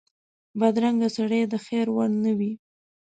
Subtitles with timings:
[0.59, 2.53] بدرنګه سړی د خیر وړ نه وي